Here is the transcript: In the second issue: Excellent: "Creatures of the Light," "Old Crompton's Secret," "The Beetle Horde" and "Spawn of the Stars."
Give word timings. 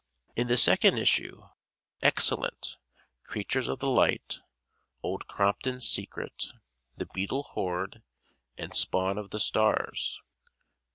In 0.35 0.47
the 0.47 0.57
second 0.57 0.97
issue: 0.97 1.43
Excellent: 2.01 2.77
"Creatures 3.23 3.67
of 3.67 3.77
the 3.77 3.87
Light," 3.87 4.39
"Old 5.03 5.27
Crompton's 5.27 5.87
Secret," 5.87 6.45
"The 6.97 7.05
Beetle 7.05 7.43
Horde" 7.43 8.01
and 8.57 8.73
"Spawn 8.73 9.19
of 9.19 9.29
the 9.29 9.37
Stars." 9.37 10.19